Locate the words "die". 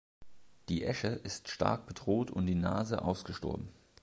0.69-0.83, 2.47-2.55